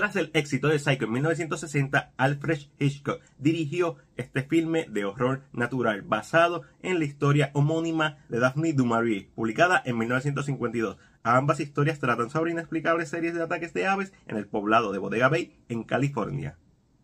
Tras 0.00 0.16
el 0.16 0.30
éxito 0.32 0.68
de 0.68 0.78
Psycho 0.78 1.04
en 1.04 1.12
1960, 1.12 2.14
Alfred 2.16 2.58
Hitchcock 2.78 3.20
dirigió 3.36 3.96
este 4.16 4.42
filme 4.42 4.86
de 4.88 5.04
horror 5.04 5.42
natural 5.52 6.00
basado 6.00 6.62
en 6.80 6.98
la 6.98 7.04
historia 7.04 7.50
homónima 7.52 8.16
de 8.30 8.38
Daphne 8.38 8.72
du 8.72 8.86
Maurier, 8.86 9.28
publicada 9.34 9.82
en 9.84 9.98
1952. 9.98 10.96
Ambas 11.22 11.60
historias 11.60 11.98
tratan 11.98 12.30
sobre 12.30 12.52
inexplicables 12.52 13.10
series 13.10 13.34
de 13.34 13.42
ataques 13.42 13.74
de 13.74 13.88
aves 13.88 14.14
en 14.26 14.38
el 14.38 14.46
poblado 14.46 14.90
de 14.90 14.98
Bodega 14.98 15.28
Bay, 15.28 15.54
en 15.68 15.84
California 15.84 16.56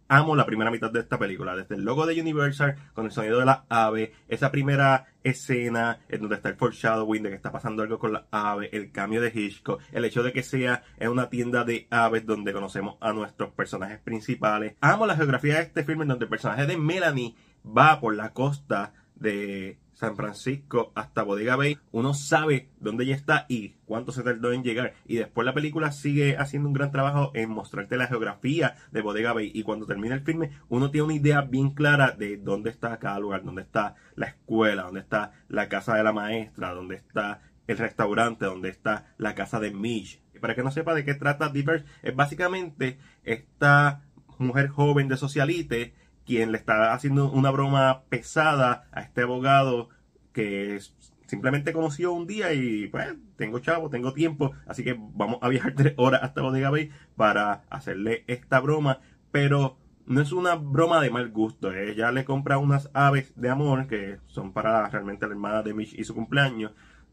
amo 0.09 0.37
la 0.37 0.47
primera 0.47 0.71
mitad 0.71 0.91
de 0.91 1.01
esta 1.01 1.19
película, 1.19 1.57
desde 1.57 1.75
el 1.75 1.85
logo 1.85 2.07
de 2.07 2.21
Universal, 2.21 2.77
con 2.95 3.07
el 3.07 3.13
sonido 3.13 3.39
de 3.39 3.47
la 3.47 3.65
ave, 3.69 4.13
esa 4.29 4.51
primera 4.51 5.07
escena 5.23 6.01
en 6.09 6.21
donde 6.21 6.37
está 6.37 6.49
el 6.49 6.57
foreshadowing 6.57 7.23
de 7.23 7.31
que 7.31 7.35
está 7.35 7.51
pasando 7.51 7.83
algo 7.83 7.99
con 7.99 8.13
la 8.13 8.27
ave, 8.31 8.71
el 8.73 8.93
cambio 8.93 9.21
de 9.21 9.33
Hitchcock, 9.35 9.81
el 9.93 10.05
hecho 10.05 10.23
de 10.23 10.33
que 10.33 10.43
sea 10.43 10.85
en 10.99 11.11
una 11.11 11.29
tienda 11.29 11.65
de 11.65 11.87
aves 11.91 12.25
donde 12.27 12.53
conocemos 12.53 12.97
a 13.01 13.13
nuestros 13.13 13.51
personajes 13.53 13.99
principales. 13.99 14.77
Amo 14.81 15.07
la 15.07 15.17
geografía 15.17 15.57
de 15.57 15.63
este 15.63 15.85
filme 15.85 16.03
en 16.03 16.09
donde 16.09 16.27
el 16.27 16.31
personaje 16.31 16.67
de 16.67 16.77
Melanie 16.77 17.35
va 17.67 18.01
por 18.01 18.15
la 18.15 18.33
costa 18.33 18.93
de 19.17 19.79
San 19.97 20.15
Francisco 20.15 20.93
hasta 20.95 21.23
Bodega 21.23 21.57
Bay, 21.57 21.79
uno 21.91 22.13
sabe 22.13 22.69
dónde 22.81 23.05
ella 23.05 23.17
está 23.17 23.47
y 23.49 23.77
cuánto 23.87 24.13
se 24.13 24.23
tardó 24.23 24.53
en 24.53 24.63
llegar. 24.63 24.93
Y 25.07 25.17
después 25.17 25.47
la 25.47 25.55
película 25.55 25.91
sigue 25.91 26.37
haciendo 26.37 26.69
un 26.69 26.75
gran 26.75 26.93
trabajo 26.93 27.31
en 27.33 27.49
mostrarte 27.49 27.97
la 27.97 28.07
geografía 28.07 28.77
de 28.93 29.01
Bodega 29.01 29.33
Bay. 29.33 29.51
Y 29.55 29.63
cuando 29.63 29.87
termina 29.87 30.15
el 30.15 30.21
filme, 30.21 30.51
uno 30.69 30.91
tiene 30.91 31.07
una 31.07 31.15
idea 31.15 31.41
bien 31.41 31.71
clara 31.71 32.11
de 32.11 32.37
dónde 32.37 32.69
está 32.69 32.99
cada 32.99 33.19
lugar, 33.19 33.43
dónde 33.43 33.63
está 33.63 33.95
la 34.17 34.27
escuela, 34.27 34.83
dónde 34.83 35.01
está 35.01 35.33
la 35.49 35.71
casa 35.71 35.95
de 35.95 36.05
la 36.05 36.13
maestra, 36.13 36.75
dónde 36.75 36.97
está 36.97 37.41
el 37.67 37.79
restaurante, 37.79 38.45
dónde 38.45 38.69
está 38.69 39.15
la 39.17 39.35
casa 39.35 39.61
de 39.61 39.71
Mitch. 39.71 40.21
Y 40.35 40.41
para 40.41 40.55
que 40.55 40.63
no 40.63 40.71
sepa 40.71 40.95
de 40.95 41.07
qué 41.07 41.15
trata 41.15 41.49
Diverse, 41.49 41.87
es 42.03 42.15
básicamente 42.15 42.99
esta 43.25 44.03
mujer 44.37 44.69
joven 44.69 45.09
de 45.09 45.17
socialite 45.17 45.95
quien 46.27 46.53
le 46.53 46.59
está 46.59 46.93
haciendo 46.93 47.31
una 47.31 47.51
broma 47.51 48.03
pesada 48.09 48.89
a 48.93 49.01
este 49.01 49.23
abogado 49.23 49.89
que 50.33 50.79
simplemente 51.27 51.73
conoció 51.73 52.13
un 52.13 52.27
día 52.27 52.53
y 52.53 52.89
pues 52.89 53.15
tengo 53.37 53.59
chavo, 53.61 53.91
tengo 53.91 54.13
tiempo, 54.13 54.53
así 54.67 54.85
que 54.85 54.97
vamos 54.99 55.39
a 55.43 55.49
viajar 55.49 55.73
tres 55.77 55.95
horas 55.97 56.23
hasta 56.23 56.43
Bodega 56.43 56.71
Bay 56.71 56.91
para 57.17 57.65
hacerle 57.71 58.25
esta 58.27 58.61
broma, 58.61 59.01
pero 59.31 59.79
no 60.07 60.21
es 60.21 60.33
una 60.33 60.55
broma 60.55 61.01
de 61.01 61.11
mal 61.11 61.31
gusto, 61.31 61.73
ella 61.73 62.13
le 62.13 62.25
compra 62.25 62.59
unas 62.59 62.91
aves 62.93 63.33
de 63.37 63.51
amor 63.51 63.87
que 63.87 64.19
son 64.27 64.53
para 64.53 64.89
realmente 64.89 65.27
la 65.27 65.33
hermana 65.33 65.63
de 65.63 65.75
Mitch 65.75 65.95
y 65.95 66.05
su 66.05 66.15
cumpleaños 66.15 66.73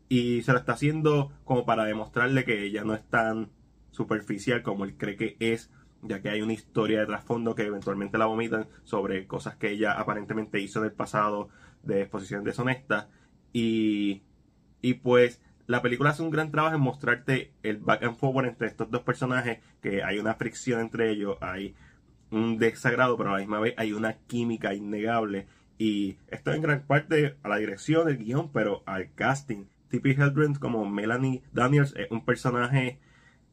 y 0.09 0.41
se 0.43 0.51
lo 0.51 0.59
está 0.59 0.73
haciendo 0.73 1.31
como 1.43 1.65
para 1.65 1.85
demostrarle 1.85 2.45
que 2.45 2.63
ella 2.63 2.83
no 2.83 2.93
es 2.93 3.03
tan 3.09 3.49
superficial 3.89 4.61
como 4.61 4.85
él 4.85 4.95
cree 4.97 5.15
que 5.15 5.37
es 5.39 5.71
ya 6.03 6.21
que 6.21 6.29
hay 6.29 6.41
una 6.41 6.53
historia 6.53 6.99
de 6.99 7.05
trasfondo 7.05 7.55
que 7.55 7.63
eventualmente 7.63 8.17
la 8.17 8.25
vomitan 8.25 8.67
sobre 8.83 9.25
cosas 9.27 9.55
que 9.55 9.71
ella 9.71 9.93
aparentemente 9.93 10.59
hizo 10.59 10.79
en 10.79 10.85
el 10.85 10.91
pasado 10.91 11.49
de 11.83 12.01
exposición 12.01 12.43
deshonesta. 12.43 13.09
Y, 13.53 14.23
y 14.81 14.95
pues 14.95 15.41
la 15.67 15.81
película 15.81 16.09
hace 16.09 16.23
un 16.23 16.29
gran 16.29 16.51
trabajo 16.51 16.75
en 16.75 16.81
mostrarte 16.81 17.53
el 17.63 17.77
back 17.77 18.03
and 18.03 18.17
forward 18.17 18.47
entre 18.47 18.67
estos 18.67 18.91
dos 18.91 19.03
personajes, 19.03 19.59
que 19.81 20.03
hay 20.03 20.19
una 20.19 20.35
fricción 20.35 20.81
entre 20.81 21.09
ellos, 21.11 21.37
hay 21.41 21.75
un 22.31 22.57
desagrado, 22.57 23.17
pero 23.17 23.29
a 23.29 23.33
la 23.33 23.39
misma 23.39 23.59
vez 23.59 23.73
hay 23.77 23.93
una 23.93 24.13
química 24.13 24.73
innegable. 24.73 25.47
Y 25.77 26.17
esto 26.27 26.51
en 26.51 26.61
gran 26.61 26.85
parte 26.85 27.37
a 27.43 27.49
la 27.49 27.57
dirección 27.57 28.07
del 28.07 28.17
guion, 28.17 28.51
pero 28.51 28.83
al 28.85 29.13
casting. 29.13 29.65
Tippi 29.89 30.11
Hedren 30.11 30.55
como 30.55 30.89
Melanie 30.89 31.43
Daniels 31.51 31.93
es 31.95 32.09
un 32.09 32.25
personaje 32.25 32.99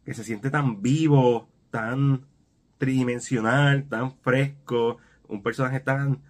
que 0.05 0.15
se 0.15 0.25
siente 0.25 0.51
tan 0.51 0.81
vivo, 0.83 1.49
tan 1.71 2.27
tridimensional, 2.81 3.85
tan 3.85 4.17
fresco, 4.23 4.97
un 5.29 5.43
personaje 5.43 5.81
tan 5.81 6.23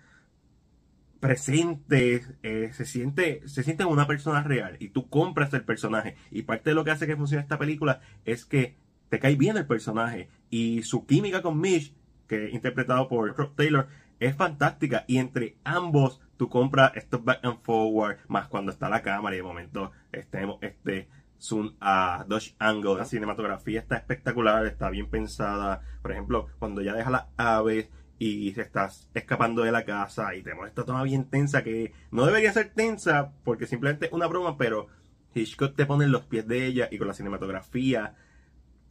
presente, 1.20 2.22
eh, 2.42 2.70
se 2.72 2.84
siente 2.84 3.46
se 3.46 3.62
siente 3.62 3.84
una 3.84 4.06
persona 4.06 4.42
real 4.42 4.76
y 4.80 4.88
tú 4.88 5.08
compras 5.08 5.54
el 5.54 5.64
personaje. 5.64 6.16
Y 6.30 6.42
parte 6.42 6.70
de 6.70 6.74
lo 6.74 6.84
que 6.84 6.90
hace 6.90 7.06
que 7.06 7.16
funcione 7.16 7.42
esta 7.42 7.58
película 7.58 8.00
es 8.24 8.44
que 8.44 8.76
te 9.08 9.20
cae 9.20 9.36
bien 9.36 9.56
el 9.56 9.66
personaje 9.66 10.28
y 10.50 10.82
su 10.82 11.06
química 11.06 11.40
con 11.40 11.60
Mitch, 11.60 11.94
que 12.26 12.46
es 12.46 12.54
interpretado 12.54 13.08
por 13.08 13.34
Rob 13.36 13.54
Taylor, 13.54 13.86
es 14.18 14.34
fantástica. 14.34 15.04
Y 15.06 15.18
entre 15.18 15.56
ambos 15.62 16.20
tú 16.36 16.48
compras 16.48 16.92
estos 16.96 17.24
back 17.24 17.44
and 17.44 17.60
forward, 17.62 18.18
más 18.26 18.48
cuando 18.48 18.72
está 18.72 18.88
la 18.88 19.02
cámara 19.02 19.36
y 19.36 19.38
de 19.38 19.44
momento 19.44 19.92
estemos 20.10 20.58
este 20.62 21.08
zoom 21.40 21.74
a 21.80 22.24
Dodge 22.28 22.54
Angle. 22.58 22.96
La 22.98 23.04
cinematografía 23.04 23.80
está 23.80 23.96
espectacular, 23.96 24.66
está 24.66 24.90
bien 24.90 25.08
pensada. 25.08 25.82
Por 26.02 26.12
ejemplo, 26.12 26.48
cuando 26.58 26.82
ya 26.82 26.94
deja 26.94 27.10
las 27.10 27.26
aves 27.36 27.88
y 28.18 28.52
se 28.52 28.60
estás 28.60 29.08
escapando 29.14 29.62
de 29.62 29.72
la 29.72 29.84
casa 29.84 30.34
y 30.34 30.42
tenemos 30.42 30.68
esta 30.68 30.84
toma 30.84 31.02
bien 31.02 31.24
tensa 31.24 31.64
que 31.64 31.94
no 32.10 32.26
debería 32.26 32.52
ser 32.52 32.70
tensa 32.74 33.32
porque 33.44 33.66
simplemente 33.66 34.06
es 34.06 34.12
una 34.12 34.26
broma, 34.26 34.58
pero 34.58 34.88
Hitchcock 35.34 35.74
te 35.74 35.86
pone 35.86 36.04
en 36.04 36.12
los 36.12 36.26
pies 36.26 36.46
de 36.46 36.66
ella 36.66 36.88
y 36.90 36.98
con 36.98 37.08
la 37.08 37.14
cinematografía 37.14 38.16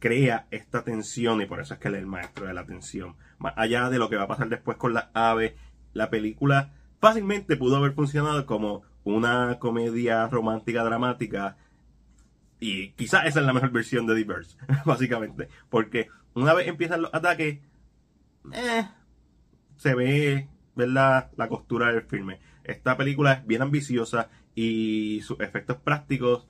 crea 0.00 0.48
esta 0.50 0.82
tensión 0.82 1.40
y 1.42 1.46
por 1.46 1.60
eso 1.60 1.74
es 1.74 1.80
que 1.80 1.88
él 1.88 1.94
es 1.94 2.00
el 2.00 2.06
maestro 2.06 2.46
de 2.46 2.54
la 2.54 2.66
tensión. 2.66 3.14
Más 3.38 3.54
allá 3.56 3.88
de 3.88 3.98
lo 3.98 4.10
que 4.10 4.16
va 4.16 4.24
a 4.24 4.28
pasar 4.28 4.48
después 4.48 4.76
con 4.76 4.94
las 4.94 5.10
aves, 5.14 5.54
la 5.92 6.10
película 6.10 6.72
fácilmente 6.98 7.56
pudo 7.56 7.76
haber 7.76 7.92
funcionado 7.92 8.46
como 8.46 8.82
una 9.04 9.58
comedia 9.60 10.26
romántica 10.26 10.82
dramática 10.82 11.56
y 12.60 12.90
quizás 12.92 13.26
esa 13.26 13.40
es 13.40 13.46
la 13.46 13.52
mejor 13.52 13.70
versión 13.70 14.06
de 14.06 14.14
Diverse, 14.14 14.56
básicamente. 14.84 15.48
Porque 15.68 16.08
una 16.34 16.54
vez 16.54 16.68
empiezan 16.68 17.02
los 17.02 17.12
ataques, 17.14 17.58
eh, 18.52 18.88
se 19.76 19.94
ve 19.94 20.48
¿verdad? 20.76 21.30
la 21.36 21.48
costura 21.48 21.92
del 21.92 22.02
filme. 22.02 22.38
Esta 22.62 22.96
película 22.96 23.32
es 23.32 23.46
bien 23.46 23.62
ambiciosa 23.62 24.28
y 24.54 25.20
sus 25.22 25.40
efectos 25.40 25.78
prácticos 25.78 26.46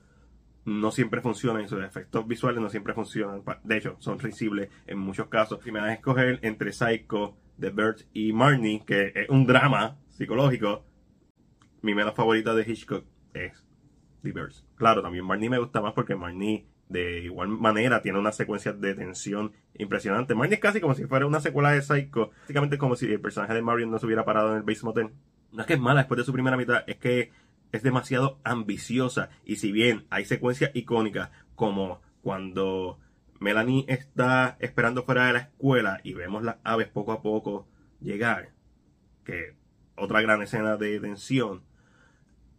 no 0.64 0.90
siempre 0.90 1.20
funcionan 1.20 1.68
sus 1.68 1.82
efectos 1.82 2.26
visuales 2.26 2.60
no 2.60 2.68
siempre 2.68 2.92
funcionan. 2.92 3.42
De 3.64 3.76
hecho, 3.76 3.96
son 3.98 4.18
risibles 4.18 4.68
en 4.86 4.98
muchos 4.98 5.28
casos. 5.28 5.60
Si 5.64 5.72
me 5.72 5.80
das 5.80 5.88
a 5.88 5.94
escoger 5.94 6.38
entre 6.42 6.72
Psycho, 6.72 7.36
The 7.58 7.70
Bird 7.70 8.02
y 8.12 8.32
Marnie, 8.32 8.84
que 8.84 9.12
es 9.14 9.28
un 9.28 9.46
drama 9.46 9.96
psicológico, 10.08 10.84
mi 11.82 11.94
menos 11.94 12.14
favorita 12.14 12.54
de 12.54 12.70
Hitchcock 12.70 13.04
es 13.32 13.64
Claro, 14.76 15.02
también 15.02 15.24
Marnie 15.24 15.50
me 15.50 15.58
gusta 15.58 15.80
más 15.80 15.92
porque 15.92 16.16
Marnie 16.16 16.66
de 16.88 17.20
igual 17.20 17.48
manera 17.48 18.02
tiene 18.02 18.18
una 18.18 18.32
secuencia 18.32 18.72
de 18.72 18.94
tensión 18.94 19.52
impresionante. 19.74 20.34
Marnie 20.34 20.56
es 20.56 20.60
casi 20.60 20.80
como 20.80 20.94
si 20.94 21.06
fuera 21.06 21.26
una 21.26 21.40
secuela 21.40 21.70
de 21.70 21.82
Psycho. 21.82 22.30
Básicamente 22.40 22.78
como 22.78 22.96
si 22.96 23.06
el 23.06 23.20
personaje 23.20 23.54
de 23.54 23.62
Marion 23.62 23.90
no 23.90 23.98
se 23.98 24.06
hubiera 24.06 24.24
parado 24.24 24.50
en 24.50 24.56
el 24.56 24.62
Base 24.62 24.84
Motel. 24.84 25.10
No 25.52 25.60
es 25.60 25.66
que 25.66 25.74
es 25.74 25.80
mala 25.80 26.00
después 26.00 26.18
de 26.18 26.24
su 26.24 26.32
primera 26.32 26.56
mitad, 26.56 26.82
es 26.86 26.96
que 26.96 27.30
es 27.72 27.82
demasiado 27.82 28.40
ambiciosa. 28.44 29.30
Y 29.44 29.56
si 29.56 29.72
bien 29.72 30.06
hay 30.10 30.24
secuencias 30.24 30.72
icónicas 30.74 31.30
como 31.54 32.00
cuando 32.22 32.98
Melanie 33.38 33.84
está 33.88 34.56
esperando 34.60 35.04
fuera 35.04 35.26
de 35.26 35.32
la 35.32 35.38
escuela 35.40 36.00
y 36.02 36.14
vemos 36.14 36.42
las 36.42 36.56
aves 36.64 36.88
poco 36.88 37.12
a 37.12 37.22
poco 37.22 37.68
llegar, 38.00 38.50
que 39.24 39.54
otra 39.96 40.20
gran 40.22 40.42
escena 40.42 40.76
de 40.76 40.98
tensión, 41.00 41.62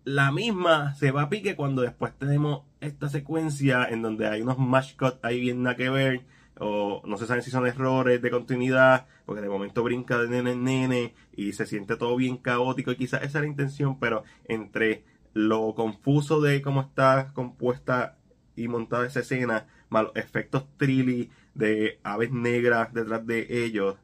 la 0.04 0.32
misma 0.32 0.96
se 0.96 1.12
va 1.12 1.24
a 1.24 1.30
pique 1.30 1.56
cuando 1.56 1.82
después 1.84 2.14
tenemos 2.18 2.64
esta 2.80 3.10
secuencia 3.10 3.86
en 3.86 4.02
donde 4.02 4.28
hay 4.28 4.42
unos 4.42 4.58
match 4.58 4.96
cuts 4.98 5.20
ahí 5.22 5.40
bien 5.40 5.64
nada 5.64 5.76
que 5.76 5.90
ver 5.90 6.26
o 6.60 7.02
no 7.06 7.18
se 7.18 7.28
saben 7.28 7.44
si 7.44 7.52
son 7.52 7.68
errores 7.68 8.22
de 8.22 8.32
continuidad 8.32 9.08
porque 9.26 9.42
de 9.42 9.50
momento 9.50 9.84
brinca 9.84 10.18
de 10.18 10.28
nene 10.28 10.52
en 10.52 10.64
nene 10.64 11.14
y 11.36 11.54
se 11.54 11.66
siente 11.66 11.98
todo 11.98 12.16
bien 12.16 12.38
caótico 12.38 12.92
y 12.92 12.96
quizás 12.96 13.22
esa 13.24 13.40
es 13.40 13.44
la 13.44 13.50
intención 13.50 14.00
pero 14.00 14.24
entre 14.46 15.04
lo 15.34 15.74
confuso 15.76 16.42
de 16.42 16.62
cómo 16.62 16.82
está 16.82 17.32
compuesta 17.34 18.18
y 18.56 18.68
montada 18.68 19.06
esa 19.06 19.22
escena 19.22 19.68
más 19.90 20.04
los 20.04 20.16
efectos 20.16 20.66
trilly 20.78 21.30
de 21.54 22.00
aves 22.04 22.32
negras 22.32 22.94
detrás 22.94 23.26
de 23.26 23.66
ellos 23.66 23.98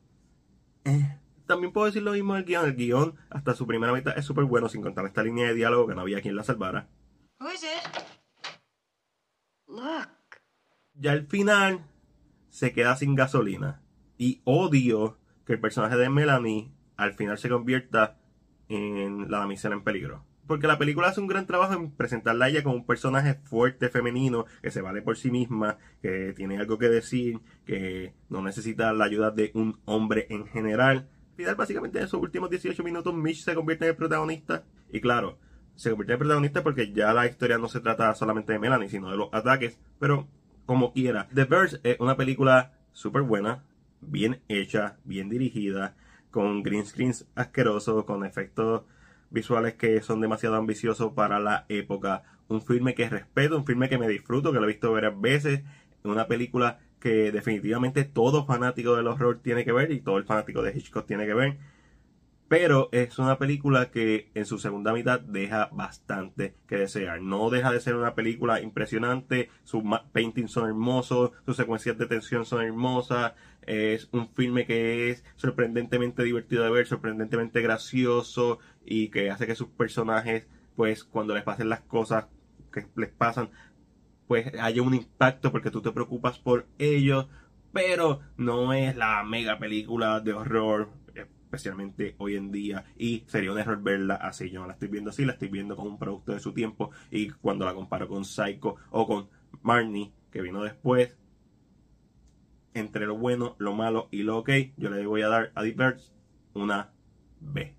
eh, 0.85 1.17
también 1.47 1.73
puedo 1.73 1.87
decir 1.87 2.03
lo 2.03 2.11
mismo 2.11 2.35
del 2.35 2.45
guion. 2.45 2.65
El 2.65 2.75
guion, 2.75 3.15
hasta 3.29 3.55
su 3.55 3.65
primera 3.65 3.93
mitad, 3.93 4.17
es 4.17 4.25
súper 4.25 4.45
bueno, 4.45 4.69
sin 4.69 4.81
contar 4.81 5.05
esta 5.05 5.23
línea 5.23 5.47
de 5.47 5.55
diálogo 5.55 5.87
que 5.87 5.95
no 5.95 6.01
había 6.01 6.21
quien 6.21 6.35
la 6.35 6.43
salvara. 6.43 6.87
Ya 10.93 11.11
al 11.11 11.25
final, 11.27 11.85
se 12.49 12.73
queda 12.73 12.95
sin 12.95 13.15
gasolina. 13.15 13.81
Y 14.17 14.41
odio 14.43 15.17
que 15.45 15.53
el 15.53 15.59
personaje 15.59 15.95
de 15.95 16.09
Melanie 16.09 16.71
al 16.95 17.13
final 17.13 17.37
se 17.37 17.49
convierta 17.49 18.17
en 18.67 19.29
la 19.29 19.39
damisela 19.39 19.75
en 19.75 19.83
peligro. 19.83 20.25
Porque 20.47 20.67
la 20.67 20.77
película 20.77 21.09
hace 21.09 21.19
un 21.19 21.27
gran 21.27 21.45
trabajo 21.45 21.73
en 21.73 21.91
presentarla 21.91 22.45
a 22.45 22.49
ella 22.49 22.63
como 22.63 22.75
un 22.75 22.85
personaje 22.85 23.35
fuerte, 23.43 23.89
femenino, 23.89 24.45
que 24.61 24.71
se 24.71 24.81
vale 24.81 25.01
por 25.01 25.17
sí 25.17 25.29
misma, 25.29 25.77
que 26.01 26.33
tiene 26.35 26.57
algo 26.57 26.77
que 26.77 26.87
decir, 26.87 27.41
que 27.65 28.13
no 28.29 28.41
necesita 28.41 28.93
la 28.93 29.05
ayuda 29.05 29.31
de 29.31 29.51
un 29.53 29.79
hombre 29.85 30.25
en 30.29 30.47
general 30.47 31.09
básicamente 31.55 31.99
en 31.99 32.05
esos 32.05 32.21
últimos 32.21 32.49
18 32.49 32.83
minutos, 32.83 33.13
Mitch 33.13 33.43
se 33.43 33.55
convierte 33.55 33.85
en 33.85 33.89
el 33.91 33.95
protagonista. 33.95 34.63
Y 34.91 34.99
claro, 35.01 35.37
se 35.75 35.89
convierte 35.89 36.13
en 36.13 36.15
el 36.15 36.19
protagonista 36.19 36.63
porque 36.63 36.91
ya 36.91 37.13
la 37.13 37.27
historia 37.27 37.57
no 37.57 37.67
se 37.67 37.79
trata 37.79 38.13
solamente 38.15 38.53
de 38.53 38.59
Melanie, 38.59 38.89
sino 38.89 39.11
de 39.11 39.17
los 39.17 39.29
ataques. 39.31 39.77
Pero 39.99 40.27
como 40.65 40.93
quiera, 40.93 41.27
The 41.33 41.45
Birds 41.45 41.79
es 41.83 41.99
una 41.99 42.17
película 42.17 42.73
súper 42.91 43.21
buena. 43.21 43.63
bien 43.99 44.41
hecha, 44.47 44.97
bien 45.05 45.27
dirigida, 45.29 45.95
con 46.29 46.61
green 46.61 46.85
screens 46.85 47.25
asquerosos, 47.35 48.05
con 48.05 48.25
efectos 48.25 48.83
visuales 49.29 49.73
que 49.73 50.01
son 50.01 50.21
demasiado 50.21 50.55
ambiciosos 50.55 51.13
para 51.13 51.39
la 51.39 51.65
época. 51.69 52.23
Un 52.47 52.61
filme 52.61 52.95
que 52.95 53.09
respeto, 53.09 53.57
un 53.57 53.65
filme 53.65 53.89
que 53.89 53.97
me 53.97 54.07
disfruto, 54.07 54.51
que 54.51 54.59
lo 54.59 54.65
he 54.65 54.73
visto 54.73 54.91
varias 54.91 55.19
veces. 55.19 55.63
Una 56.03 56.27
película 56.27 56.79
que 56.99 57.31
definitivamente 57.31 58.03
todo 58.03 58.45
fanático 58.45 58.95
del 58.95 59.07
horror 59.07 59.39
tiene 59.41 59.63
que 59.65 59.71
ver 59.71 59.91
y 59.91 60.01
todo 60.01 60.17
el 60.17 60.25
fanático 60.25 60.61
de 60.61 60.71
Hitchcock 60.75 61.05
tiene 61.05 61.25
que 61.25 61.33
ver. 61.33 61.57
Pero 62.47 62.87
es 62.93 63.19
una 63.19 63.37
película 63.37 63.91
que 63.91 64.29
en 64.33 64.45
su 64.45 64.57
segunda 64.57 64.93
mitad 64.93 65.19
deja 65.19 65.69
bastante 65.73 66.55
que 66.65 66.77
desear. 66.77 67.21
No 67.21 67.49
deja 67.49 67.73
de 67.73 67.81
ser 67.81 67.95
una 67.95 68.15
película 68.15 68.61
impresionante, 68.61 69.49
sus 69.65 69.83
paintings 70.13 70.51
son 70.51 70.69
hermosos, 70.69 71.31
sus 71.45 71.57
secuencias 71.57 71.97
de 71.97 72.05
tensión 72.05 72.45
son 72.45 72.63
hermosas. 72.63 73.33
Es 73.63 74.07
un 74.13 74.29
filme 74.29 74.65
que 74.65 75.09
es 75.09 75.25
sorprendentemente 75.35 76.23
divertido 76.23 76.63
de 76.63 76.71
ver, 76.71 76.87
sorprendentemente 76.87 77.61
gracioso 77.61 78.59
y 78.85 79.09
que 79.09 79.29
hace 79.29 79.45
que 79.45 79.55
sus 79.55 79.67
personajes, 79.67 80.47
pues 80.77 81.03
cuando 81.03 81.35
les 81.35 81.43
pasen 81.43 81.67
las 81.67 81.81
cosas 81.81 82.27
que 82.71 82.85
les 82.95 83.09
pasan, 83.09 83.49
pues 84.27 84.53
haya 84.59 84.81
un 84.81 84.93
impacto 84.93 85.51
porque 85.51 85.71
tú 85.71 85.81
te 85.81 85.91
preocupas 85.91 86.39
por 86.39 86.67
ellos. 86.77 87.27
Pero 87.73 88.21
no 88.37 88.73
es 88.73 88.95
la 88.95 89.23
mega 89.23 89.59
película 89.59 90.19
de 90.19 90.33
horror 90.33 90.89
especialmente 91.47 92.15
hoy 92.17 92.35
en 92.35 92.51
día, 92.51 92.83
y 92.97 93.23
sería 93.27 93.51
un 93.53 93.57
error 93.57 93.81
verla 93.81 94.15
así. 94.15 94.49
Yo 94.49 94.59
no 94.59 94.67
la 94.67 94.73
estoy 94.73 94.89
viendo 94.89 95.11
así, 95.11 95.23
la 95.23 95.33
estoy 95.33 95.47
viendo 95.47 95.77
como 95.77 95.89
un 95.89 95.97
producto 95.97 96.33
de 96.33 96.41
su 96.41 96.53
tiempo, 96.53 96.91
y 97.09 97.29
cuando 97.29 97.65
la 97.65 97.73
comparo 97.73 98.07
con 98.07 98.25
Psycho 98.25 98.75
o 98.91 99.07
con 99.07 99.29
Marnie, 99.61 100.11
que 100.29 100.41
vino 100.41 100.61
después, 100.61 101.17
entre 102.73 103.05
lo 103.05 103.17
bueno, 103.17 103.55
lo 103.59 103.73
malo 103.73 104.09
y 104.11 104.23
lo 104.23 104.37
ok, 104.39 104.49
yo 104.75 104.89
le 104.89 105.05
voy 105.05 105.21
a 105.21 105.29
dar 105.29 105.51
a 105.55 105.63
Diverge 105.63 106.11
una 106.53 106.91
B. 107.39 107.75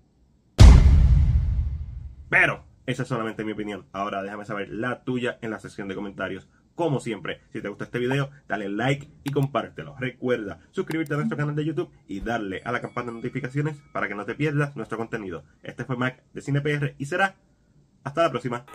Pero, 2.27 2.65
esa 2.89 3.03
es 3.03 3.09
solamente 3.09 3.43
mi 3.43 3.51
opinión. 3.51 3.85
Ahora 3.91 4.23
déjame 4.23 4.45
saber 4.45 4.69
la 4.69 5.03
tuya 5.03 5.37
en 5.41 5.51
la 5.51 5.59
sección 5.59 5.87
de 5.87 5.95
comentarios 5.95 6.47
como 6.79 7.01
siempre, 7.01 7.41
si 7.51 7.61
te 7.61 7.67
gusta 7.67 7.83
este 7.83 7.99
video, 7.99 8.29
dale 8.47 8.69
like 8.69 9.09
y 9.25 9.31
compártelo. 9.31 9.97
Recuerda 9.99 10.61
suscribirte 10.71 11.13
a 11.13 11.17
nuestro 11.17 11.35
canal 11.37 11.53
de 11.53 11.65
YouTube 11.65 11.91
y 12.07 12.21
darle 12.21 12.61
a 12.63 12.71
la 12.71 12.79
campana 12.79 13.07
de 13.07 13.17
notificaciones 13.17 13.75
para 13.91 14.07
que 14.07 14.15
no 14.15 14.23
te 14.23 14.33
pierdas 14.33 14.77
nuestro 14.77 14.97
contenido. 14.97 15.43
Este 15.61 15.83
fue 15.83 15.97
Mac 15.97 16.23
de 16.31 16.41
CinePR 16.41 16.95
y 16.97 17.05
será 17.05 17.35
hasta 18.05 18.23
la 18.23 18.29
próxima. 18.29 18.65